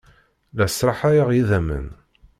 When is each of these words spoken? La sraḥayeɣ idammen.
La 0.55 0.67
sraḥayeɣ 0.69 1.29
idammen. 1.39 1.87